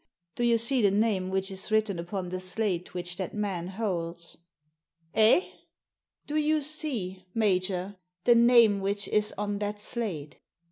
[0.35, 4.39] "Do you see the name which is written upon the slate which that man holds?"
[5.29, 5.41] "Eh?"
[6.25, 10.39] "Do you see, major, the name which is on that slate?"